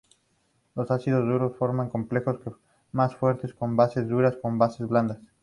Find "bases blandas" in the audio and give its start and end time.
4.57-5.19